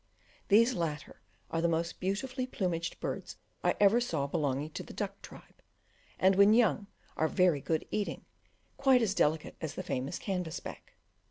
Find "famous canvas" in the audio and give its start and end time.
9.83-10.59